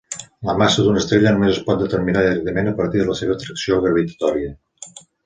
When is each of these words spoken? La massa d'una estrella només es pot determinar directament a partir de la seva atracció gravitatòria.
La 0.49 0.53
massa 0.59 0.85
d'una 0.85 1.01
estrella 1.01 1.33
només 1.35 1.51
es 1.55 1.59
pot 1.67 1.83
determinar 1.83 2.23
directament 2.27 2.71
a 2.71 2.73
partir 2.79 3.03
de 3.03 3.05
la 3.11 3.19
seva 3.21 3.37
atracció 3.39 3.79
gravitatòria. 3.85 4.51